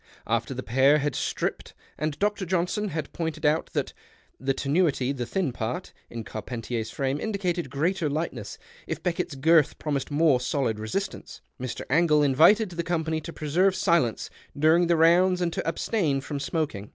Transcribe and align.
After 0.25 0.55
the 0.55 0.63
pair 0.63 0.97
had 0.97 1.13
stripped 1.13 1.75
and 1.95 2.17
Dr. 2.17 2.43
Johnson 2.43 2.87
had 2.87 3.09
{)ointed 3.13 3.45
out 3.45 3.67
that" 3.73 3.93
the 4.39 4.51
tenuity, 4.55 5.11
the 5.11 5.27
thin 5.27 5.51
part" 5.51 5.93
in 6.09 6.23
Carpentier's 6.23 6.89
frame 6.89 7.19
indicated 7.21 7.69
greater 7.69 8.09
lightness, 8.09 8.57
if 8.87 9.03
Beckett's 9.03 9.35
girth 9.35 9.77
promised 9.77 10.09
more 10.09 10.41
solid 10.41 10.79
resistance, 10.79 11.41
Mr. 11.61 11.81
Angle 11.87 12.23
invited 12.23 12.71
the 12.71 12.81
company 12.81 13.21
to 13.21 13.31
preserve 13.31 13.75
silence 13.75 14.31
during 14.57 14.87
the 14.87 14.97
rounds 14.97 15.39
and 15.39 15.53
to 15.53 15.67
abstain 15.67 16.19
from 16.19 16.39
smoking. 16.39 16.89